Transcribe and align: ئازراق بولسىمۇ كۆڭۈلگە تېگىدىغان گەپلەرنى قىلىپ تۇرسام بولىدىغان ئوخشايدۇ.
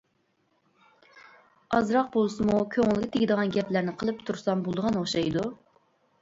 ئازراق 1.77 2.09
بولسىمۇ 2.15 2.55
كۆڭۈلگە 2.77 3.11
تېگىدىغان 3.17 3.53
گەپلەرنى 3.59 3.95
قىلىپ 4.01 4.25
تۇرسام 4.31 4.65
بولىدىغان 4.71 4.99
ئوخشايدۇ. 5.03 5.47